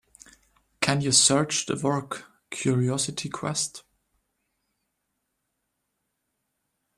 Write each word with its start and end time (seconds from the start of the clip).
Can 0.81 1.01
you 1.01 1.11
search 1.11 1.67
the 1.67 1.75
work, 1.75 2.23
Curiosity 2.49 3.29
Quest? 3.29 3.83